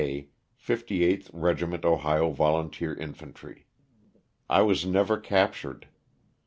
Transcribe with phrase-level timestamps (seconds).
[0.03, 0.29] K,
[0.59, 3.67] 58th Regiment Ohio Volunteer Infantry.
[4.49, 5.89] I was never captured.